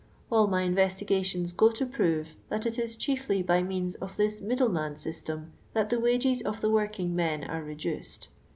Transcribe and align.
All 0.31 0.47
my 0.47 0.63
in, 0.63 0.73
vestigations 0.73 1.51
go 1.51 1.69
to 1.69 1.85
prove, 1.85 2.35
that 2.49 2.65
it 2.65 2.79
is 2.79 2.95
chiefly 2.95 3.43
by; 3.43 3.61
means 3.61 3.93
of 3.93 4.17
this 4.17 4.41
middleman 4.41 4.95
system 4.95 5.53
that 5.73 5.91
the 5.91 5.99
wages! 5.99 6.41
of 6.41 6.59
the 6.59 6.71
working 6.71 7.15
men 7.15 7.43
are 7.43 7.61
reduced. 7.63 8.29